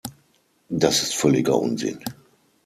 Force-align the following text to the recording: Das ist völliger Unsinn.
Das 0.69 1.03
ist 1.03 1.13
völliger 1.13 1.55
Unsinn. 1.55 1.99